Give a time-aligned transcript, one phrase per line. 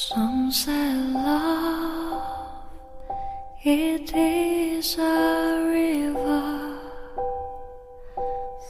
[0.00, 2.22] Some say love,
[3.64, 6.78] it is a river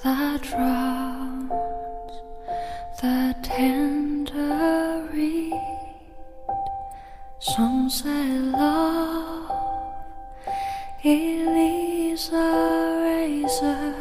[0.02, 1.52] that drowns
[3.02, 5.52] the tender reed.
[7.40, 9.50] Some say love,
[11.04, 11.46] it
[12.10, 13.94] is a razor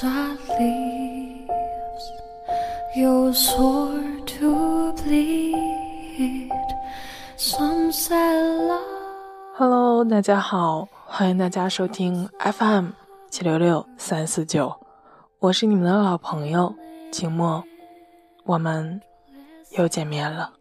[0.00, 2.12] that leaves
[2.94, 3.73] your sword
[10.14, 12.90] 大家好，欢迎大家收听 FM
[13.30, 14.72] 七六六三四九，
[15.40, 16.72] 我是你们的老朋友
[17.10, 17.64] 秦墨，
[18.44, 19.02] 我们
[19.76, 20.52] 又见面了。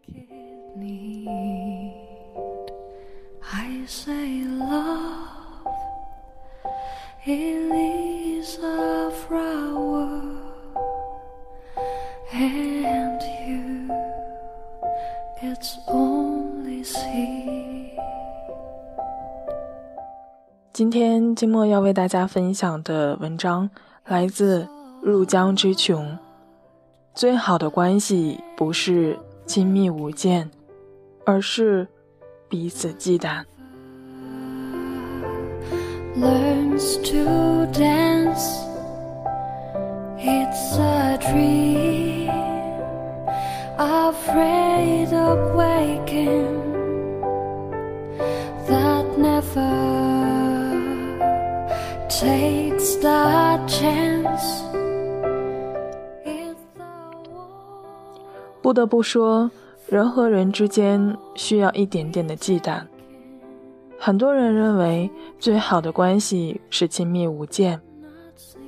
[20.84, 23.70] 今天金墨要为大家分享的文章
[24.06, 24.64] 来自
[25.02, 26.06] 《入江之穷》。
[27.16, 30.52] 最好的关系不是亲密无间，
[31.26, 31.88] 而是
[32.50, 33.46] 彼此忌惮。
[36.18, 38.60] learns to dance.
[40.20, 42.30] It's a dream,
[43.78, 46.53] afraid of waking,
[52.24, 54.64] takes the chance.
[58.62, 59.52] 不得不说，
[59.88, 62.82] 人和人之间需要一点点的忌惮。
[64.00, 67.82] 很多人认为最好的关系是亲密无间，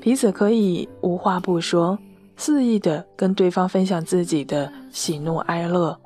[0.02, 1.98] 彼此可以无话不说，
[2.36, 5.98] 肆意的跟对方分享自己的喜怒哀乐，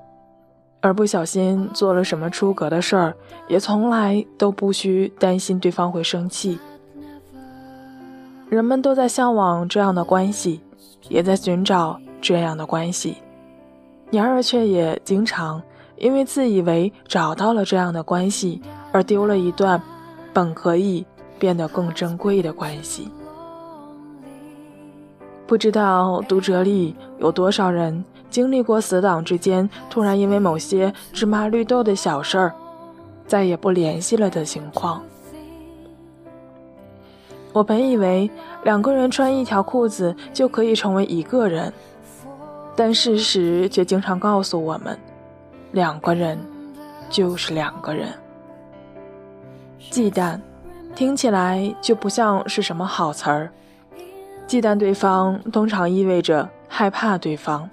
[0.81, 3.16] 而不小心做了什么出格的事儿，
[3.47, 6.59] 也从来都不需担心对方会生气。
[8.49, 10.59] 人们都在向往这样的关系，
[11.07, 13.15] 也在寻找这样的关系。
[14.09, 15.61] 然而，却也经常
[15.97, 18.59] 因为自以为找到了这样的关系，
[18.91, 19.79] 而丢了一段
[20.33, 21.05] 本可以
[21.37, 23.07] 变得更珍贵的关系。
[25.45, 32.53] 不知道读者里有多少人经历过死党之间突然因为某些芝麻绿豆的小事儿，
[33.27, 35.03] 再也不联系了的情况。
[37.51, 38.29] 我本以为
[38.63, 41.71] 两个人穿一条裤子就可以成为一个人。
[42.75, 44.97] 但事实却经常告诉我们，
[45.73, 46.39] 两个人
[47.09, 48.07] 就是两个人。
[49.89, 50.39] 忌惮，
[50.95, 53.51] 听起来就不像是什么好词儿。
[54.47, 57.69] 忌惮对方，通常意味着害怕对方。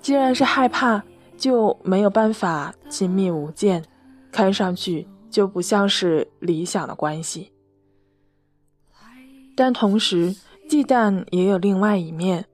[0.00, 1.02] 既然是害怕，
[1.36, 3.84] 就没有办法亲密无间，
[4.32, 7.52] 看上去就不像是理想的关系。
[9.56, 10.36] 但同时，
[10.68, 12.44] 忌惮也有另外一面。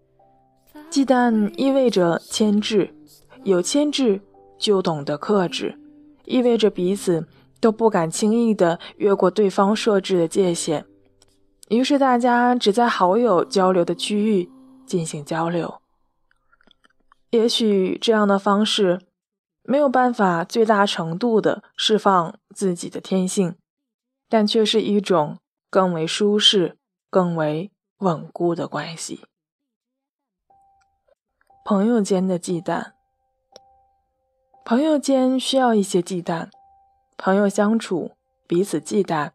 [0.89, 2.95] 忌惮意味着牵制，
[3.43, 4.21] 有牵制
[4.59, 5.79] 就懂得克制，
[6.25, 7.27] 意味着彼此
[7.61, 10.87] 都不敢轻易的越过对方设置的界限，
[11.69, 14.49] 于是大家只在好友交流的区域
[14.87, 15.81] 进行交流。
[17.31, 19.01] 也许这样的方式
[19.65, 23.57] 没有办法最大程度的释放自己的天性，
[24.29, 25.39] 但却是一种
[25.71, 26.77] 更为舒适、
[27.12, 29.21] 更为稳固的关系。
[31.62, 32.93] 朋友间的忌惮，
[34.65, 36.49] 朋友间需要一些忌惮。
[37.19, 38.12] 朋友相处，
[38.47, 39.33] 彼此忌惮，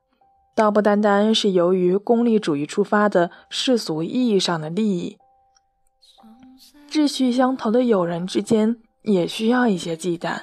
[0.56, 5.20] 倒不单单是由于功利主义出发的世俗意义上的利益。
[6.90, 10.42] 志趣相投的友人之间也需要一些忌惮。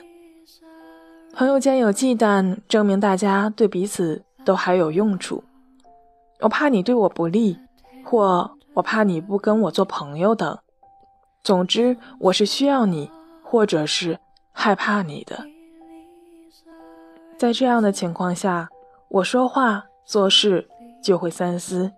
[1.32, 5.42] 朋友间有忌惮，证明大家对彼此都还有用处。
[6.44, 7.58] 我怕你对我不利，
[8.04, 10.58] 或我怕你不跟我做朋友等。
[11.42, 13.10] 总之，我是需要你，
[13.42, 14.18] 或者是
[14.52, 15.42] 害怕你的。
[17.38, 18.68] 在这样的情况下，
[19.08, 20.68] 我说话做事
[21.02, 21.90] 就会三思。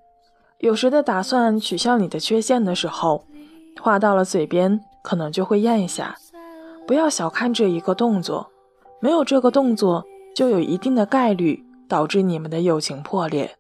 [0.59, 3.25] 有时的打算取笑你的缺陷的时候，
[3.83, 6.15] 话到了嘴边，可能就会咽下。
[6.87, 8.49] 不要小看这一个动作，
[9.01, 10.05] 没有这个动作，
[10.37, 13.57] 就有一定的概率导致你们的友情破裂。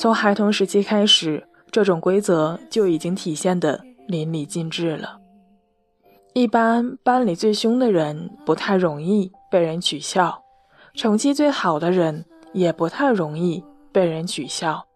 [0.00, 3.78] 从孩童时期开始，这种规则就已经体现得。
[4.06, 5.20] 淋漓尽致了。
[6.32, 10.42] 一般班里最凶的人不太容易被人取笑，
[10.94, 12.24] 成绩最好的人
[12.54, 13.62] 也不太容易
[13.92, 14.86] 被人取笑，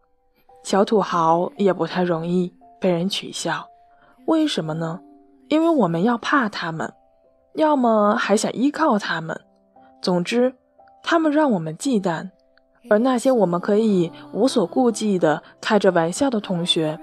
[0.63, 3.69] 小土豪也不太容易被人取笑。
[4.25, 4.99] 为什么呢？
[5.49, 6.91] 因为我们要怕他们，
[7.57, 9.39] 要么还想依靠他们。
[10.01, 10.55] 总之，
[11.03, 12.31] 他们让我们忌惮。
[12.91, 16.99] 而那些我们可以无所顾忌的开着玩笑的同学，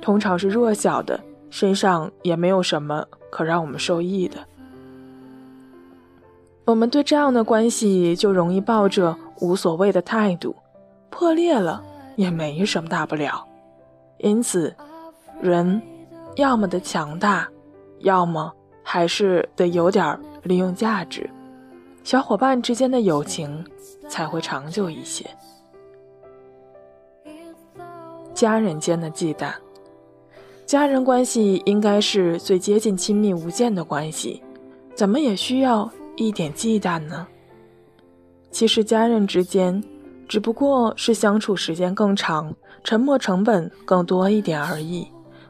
[0.00, 1.18] 通常是弱小的，
[1.50, 4.36] 身上也没有什么可让我们受益的。
[6.66, 10.54] 我们对这样的关系就容易抱着无所谓的态度，
[11.08, 11.82] 破裂了
[12.16, 13.42] 也没什么大不了。
[14.18, 14.74] 因此，
[15.40, 15.80] 人
[16.36, 17.48] 要么的强大，
[18.00, 18.52] 要么
[18.82, 21.28] 还是得有点利用价值。
[22.04, 23.64] 小伙伴之间的友情
[24.08, 25.24] 才会长久一些。
[28.34, 29.52] 家人间的忌惮，
[30.64, 34.42] 家人关系应该是最接近亲密无间的关系，
[34.94, 37.26] 怎么也需要一点忌惮呢？
[38.50, 39.82] 其实家人之间
[40.28, 45.06] 只不过是相处时间更长，沉默成本更多一点而已，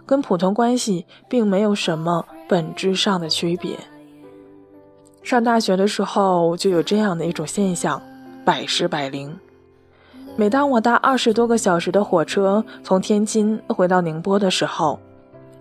[0.06, 3.78] 跟普通关系并没有什么本质上的区别。
[5.22, 8.00] 上大学的时候就有这样的一种现象，
[8.48, 9.38] 百试百灵。
[10.34, 14.98] 每当我搭二十多个小时的火车从天津回到宁波的时候，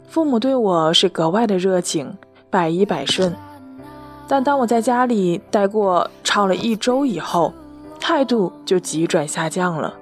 [0.07, 2.17] 父母对我是格外的热情，
[2.49, 3.35] 百依百顺。
[4.25, 7.51] 但当我在家里待过超了一周以后，
[7.99, 9.93] 态度就急转下降了。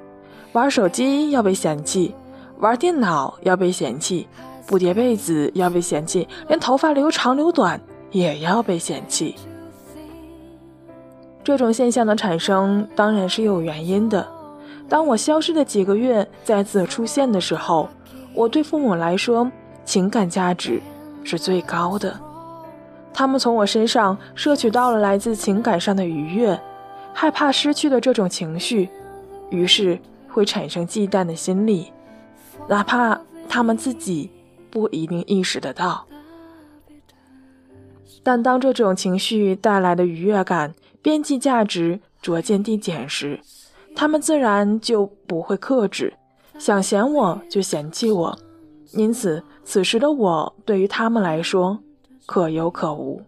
[0.52, 2.14] 玩手机要被嫌弃，
[2.60, 4.28] 玩电脑要被嫌弃，
[4.68, 9.34] 不叠被子要被嫌弃，连头发留长留短也要被嫌弃。
[11.46, 14.28] 这种现象的产生当然是有原因的。
[14.90, 17.88] 当我消失的几个月再次出现的时候，
[18.34, 19.50] 我对父母来说
[19.86, 20.82] 情感价值
[21.24, 22.20] 是最高的。
[23.14, 26.60] 他们从我身上摄取到了来自情感上的愉悦，
[27.14, 28.90] 害怕失去的这种情绪，
[29.52, 31.94] 于是会产生忌惮的心理，
[32.68, 34.32] 哪怕他们自己
[34.72, 36.08] 不一定意识得到。
[38.24, 40.74] 但当这种情绪带来的愉悦感，
[41.06, 43.40] 边际价值逐渐递减时，
[43.96, 46.12] 他们自然就不会克制，
[46.57, 48.40] 想嫌我就嫌弃我。
[48.94, 51.78] 因此，此时的我对于他们来说
[52.25, 53.22] 可有可无。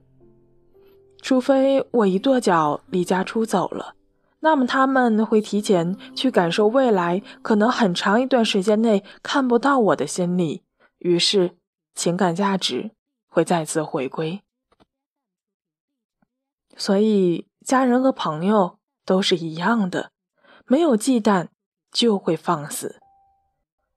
[1.22, 3.94] 除非我一跺脚离家出走了，
[4.40, 10.64] 那么他们会提前去感受未来可能很长一段时间内看不到我的心理，
[10.98, 11.52] 于是
[11.94, 12.90] 情感价值
[13.28, 14.42] 会再次回归。
[16.76, 17.46] 所以。
[17.68, 20.12] 家人和朋友都是一样的，
[20.68, 21.48] 没有忌惮
[21.92, 23.02] 就会放肆。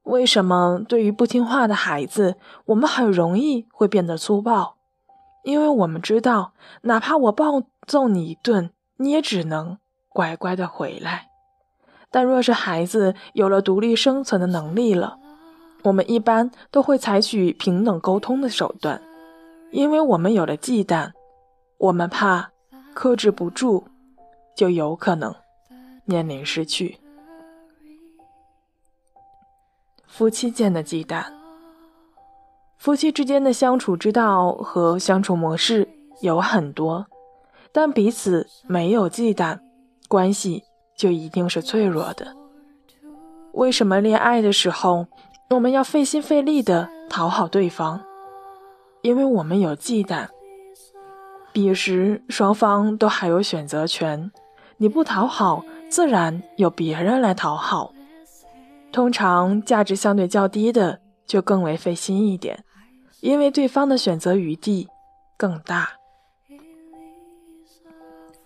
[0.03, 2.35] 为什么对于不听话的孩子，
[2.65, 4.75] 我们很容易会变得粗暴？
[5.45, 6.53] 因为我们知道，
[6.83, 9.79] 哪怕我暴揍你一顿，你也只能
[10.09, 11.29] 乖乖的回来。
[12.11, 15.17] 但若是孩子有了独立生存的能力了，
[15.85, 19.01] 我们一般都会采取平等沟通的手段，
[19.71, 21.13] 因为我们有了忌惮，
[21.79, 22.50] 我们怕。
[22.95, 23.85] 克制不住，
[24.55, 25.35] 就有可能
[26.05, 26.99] 面临失去。
[30.07, 31.25] 夫妻间的忌惮，
[32.77, 35.89] 夫妻之间的相处之道和相处模式
[36.21, 37.07] 有很多，
[37.73, 39.61] 但彼此没有忌惮，
[40.09, 40.64] 关系
[40.97, 42.37] 就一定是脆弱的。
[43.53, 45.07] 为什么恋爱的时候
[45.50, 48.00] 我们要费心费力的讨好对方？
[49.03, 50.29] 因为我们有忌惮。
[51.52, 54.30] 彼时双方都还有选择权，
[54.76, 57.92] 你不讨好，自然有别人来讨好。
[58.92, 62.64] 通常价值相对较低的就更为费心一点，
[63.21, 64.88] 因为对方的选择余地
[65.37, 65.90] 更大。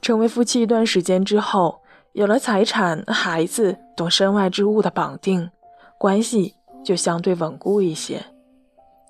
[0.00, 1.80] 成为夫妻一段时间之后，
[2.12, 5.50] 有了财产、孩子等身外之物的绑定，
[5.98, 8.22] 关系就相对稳固一些。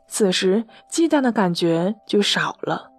[0.07, 2.94] 此时忌惮的感觉就少了。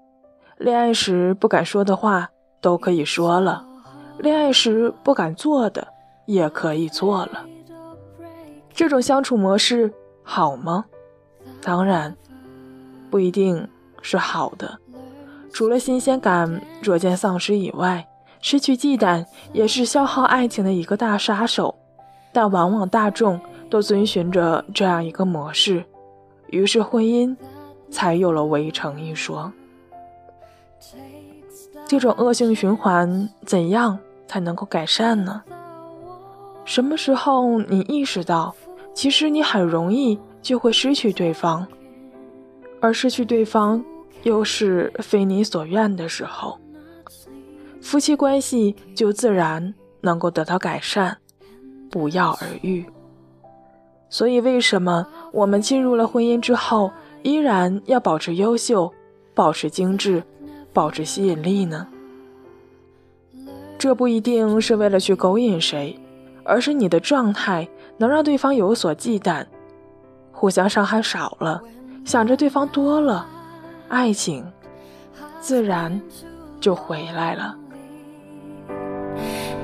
[0.57, 2.29] 恋爱时不敢说的话
[2.61, 3.65] 都可以说了，
[4.19, 5.85] 恋爱时不敢做的
[6.25, 7.45] 也可以做了。
[8.73, 9.93] 这种相处模式
[10.23, 10.85] 好吗？
[11.61, 12.15] 当然，
[13.09, 13.67] 不一定
[14.01, 14.79] 是好的。
[15.51, 18.07] 除了新鲜感逐渐丧失以外，
[18.41, 21.75] 失去忌惮也是消耗爱情的一个大杀手。
[22.31, 25.85] 但往往大众都遵循着这样一个模式，
[26.47, 27.33] 于是婚姻
[27.89, 29.51] 才有了围城一说。
[31.87, 35.43] 这种恶性循环怎样才能够改善呢？
[36.65, 38.55] 什么时候你意识到，
[38.93, 41.65] 其实你很容易就会失去对方，
[42.81, 43.83] 而失去对方
[44.23, 46.57] 又是非你所愿的时候，
[47.81, 51.15] 夫妻关系就自然能够得到改善，
[51.91, 52.83] 不药而愈。
[54.09, 58.91] 所以，为什么我们进入了婚姻之后，依然要保持优秀，
[59.33, 60.23] 保持精致，
[60.75, 61.87] 保持吸引力呢？
[63.77, 65.97] 这不一定是为了去勾引谁，
[66.43, 67.65] 而是你的状态
[67.97, 69.45] 能让对方有所忌惮，
[70.33, 71.61] 互相伤害少了，
[72.03, 73.25] 想着对方多了，
[73.87, 74.45] 爱情
[75.39, 76.01] 自然
[76.59, 77.55] 就回来了。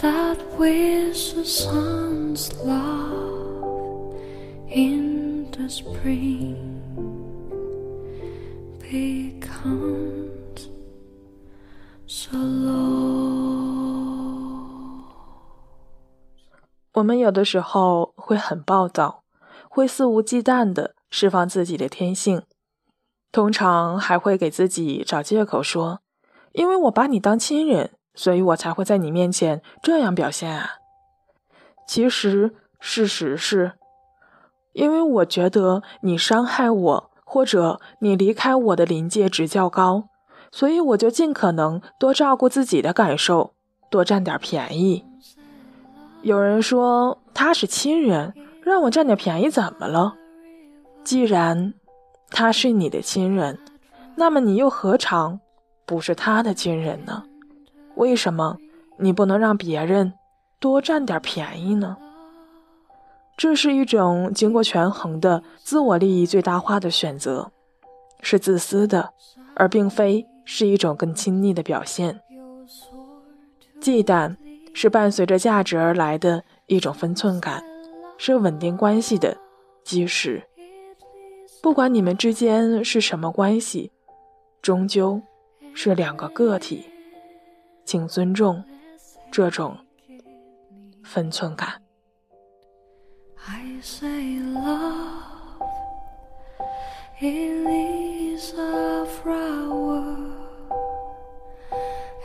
[0.00, 4.14] that with the sun's love
[4.68, 6.56] in the spring
[8.80, 10.68] becomes
[12.06, 12.78] so low.
[16.94, 19.22] 我们有的时候会很暴躁，
[19.68, 22.42] 会肆无忌惮地释放自己的天性，
[23.30, 26.00] 通常还会给自己找借口说
[26.52, 30.70] ：“因为我把你当亲人，所以我才会在你面前这样表现啊。”
[31.86, 33.74] 其实事实是，
[34.72, 40.08] 因为我觉得你伤害我，或者你离开我的临界值较高，
[40.50, 43.54] 所以我就尽可能多照顾自己的感受，
[43.88, 45.04] 多占点便宜。
[46.22, 50.16] 有人说他是亲人，让我占点便宜怎么了？
[51.04, 51.72] 既然
[52.28, 53.58] 他是你的亲人，
[54.16, 55.40] 那么你又何尝
[55.86, 57.22] 不是他的亲人呢？
[57.98, 58.58] 为什么
[58.98, 60.14] 你不能让别人
[60.60, 61.96] 多占点便宜呢？
[63.36, 67.50] 这是一种经过权衡的自我利益最大化的选择，
[68.20, 69.12] 是自私的，
[69.54, 72.20] 而并非是一种更亲密的表现。
[73.80, 74.36] 忌惮
[74.72, 77.64] 是伴随着价值而来的一种分寸感，
[78.16, 79.36] 是稳定关系的
[79.84, 80.44] 基石。
[81.60, 83.90] 不管你们之间是什么关系，
[84.62, 85.20] 终究
[85.74, 86.84] 是两个个体，
[87.88, 88.62] 请尊重
[89.32, 89.74] 这种
[91.02, 91.80] 分寸感。
[93.46, 95.62] I say love,
[97.18, 100.36] it is a flower,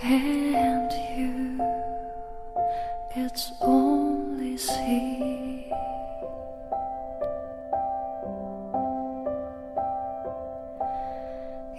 [0.02, 1.58] and you,
[3.16, 5.72] it's only seed.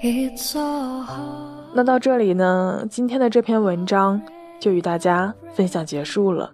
[0.01, 1.54] 'It's a heart.
[1.77, 4.23] 那到这里呢，今天的这篇文章
[4.61, 6.53] 就与大家分享结束了。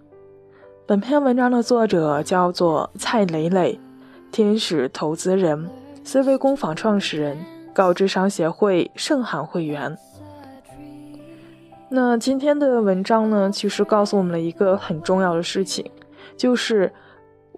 [0.87, 3.79] 本篇文章的作者叫做蔡磊磊，
[4.31, 5.69] 天使投资人
[6.03, 7.37] 思维工坊创始人，
[7.71, 9.95] 高智商协会盛罕会员。
[11.87, 15.85] 那今天的文章呢，其实告诉我们了一个很重要的事情，
[16.35, 16.91] 就是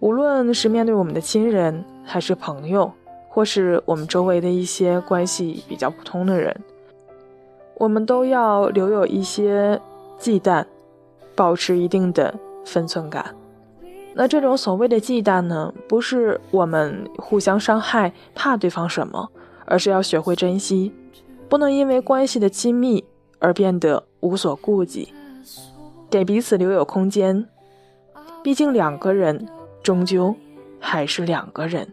[0.02, 2.92] 无论是面对我们的亲人，还是朋友，
[3.30, 6.54] 或是我们周围的一些关系比较普通的人，
[7.76, 9.80] 我们都要留有一些
[10.18, 10.66] 忌惮，
[11.36, 12.34] 保持一定的
[12.66, 13.36] 分寸感。
[14.16, 19.32] 那这种所谓的忌惮呢，不是我们互相伤害，怕对方什么，
[19.66, 20.94] 而是要学会珍惜，
[21.50, 23.04] 不能因为关系的亲密
[23.40, 25.12] 而变得无所顾忌，
[26.10, 27.46] 给彼此留有空间。
[28.44, 29.48] 毕竟两个人
[29.82, 30.36] 终究
[30.80, 31.88] 还是两个人。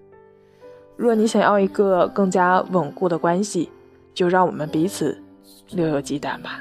[0.96, 3.70] 若你想要一个更加稳固的关系，
[4.12, 5.16] 就让我们彼此
[5.70, 6.60] 留有忌惮吧。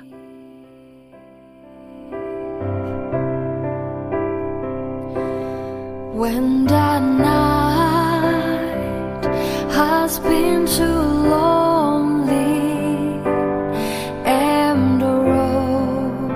[6.16, 8.20] When the night
[9.72, 10.86] has been too
[11.30, 12.42] lonely
[14.26, 16.32] and the road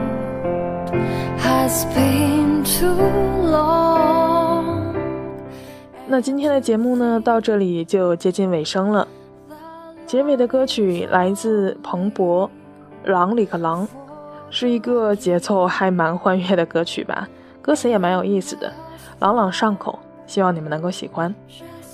[1.40, 2.96] has been too
[3.52, 4.96] long.
[6.08, 9.06] 那今天的节目呢，到这里就接近尾声了。
[10.14, 12.48] 结尾的歌曲来自彭博，
[13.10, 13.84] 《狼里克狼》，
[14.52, 17.28] 是一个节奏还蛮欢悦的歌曲吧，
[17.64, 18.72] 歌词也蛮有意思的，
[19.18, 21.34] 朗朗上口，希望你们能够喜欢。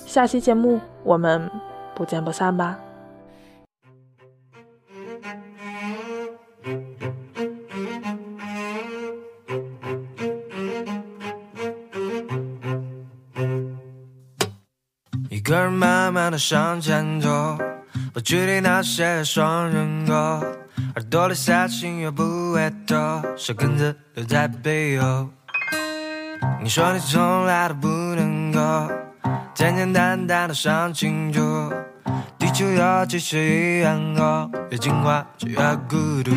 [0.04, 1.50] 下期节目我们
[1.94, 2.78] 不见不散吧。
[15.30, 17.56] 一个人慢慢的向前走，
[18.12, 20.40] 不距离那些双人歌，
[20.96, 25.28] 耳朵里塞进又不回头，小根子留在背后。
[26.60, 28.60] 你说你从来都不能够
[29.54, 31.72] 简简单单的想清楚，
[32.36, 35.56] 地球有几十亿人口，越进化就越
[35.88, 36.32] 孤独。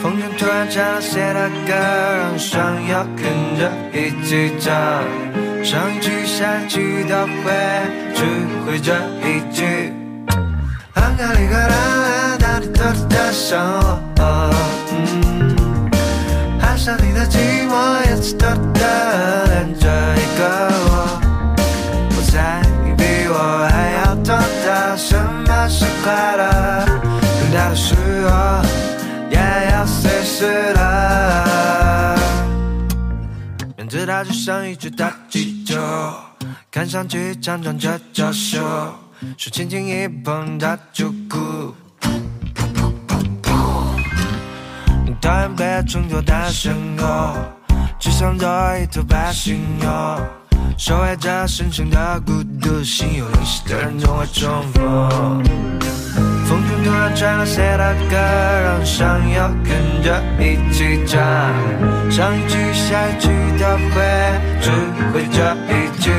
[0.00, 5.47] 风筝突然唱了谁的歌，让你想要跟着一起唱。
[5.68, 7.52] 上一句下一句都会，
[8.14, 8.24] 只
[8.64, 9.92] 会这一句。
[10.94, 13.60] 啷个哩个啷，哪里偷偷的想
[14.16, 14.50] 我？
[14.92, 15.90] 嗯，
[16.62, 21.20] 爱上你的寂寞，也是偷偷的恋着一个我。
[22.16, 23.36] 我猜你比我
[23.70, 24.34] 还要懂
[24.64, 26.86] 得什么是快乐，
[27.42, 27.94] 更大的是
[28.24, 28.64] 我
[29.30, 29.36] 也
[29.70, 32.16] 要随时的。
[33.76, 35.12] 面对它就像一只大，
[36.70, 38.60] 看上去强壮着娇羞，
[39.36, 41.74] 手轻轻一碰它就哭。
[45.04, 47.04] 你讨厌被称作单身狗，
[47.98, 49.88] 只想做一头白犀牛，
[50.76, 55.42] 守卫着深深的孤独，心有灵犀的人总会重逢。
[56.58, 61.22] 风中突然传来谁的歌，让人想要跟着一起唱。
[62.10, 64.02] 上一句下一句都会，
[64.60, 64.70] 只
[65.12, 66.10] 会这一句。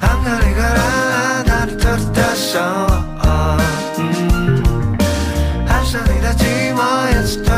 [0.00, 2.62] 啷个哩个啷，哪里偷偷的想
[3.18, 3.58] 我？
[5.66, 6.78] 爱上你的寂寞，
[7.12, 7.50] 也是偷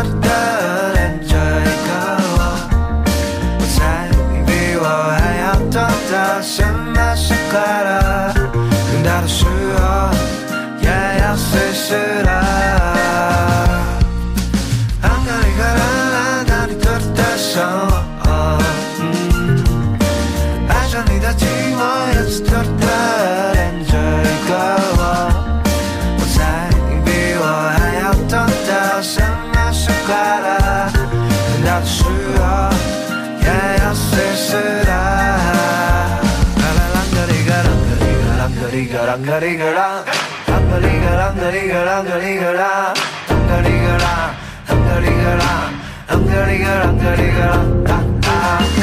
[46.50, 47.40] 啷个哩个啷个哩个
[47.86, 48.26] 啷，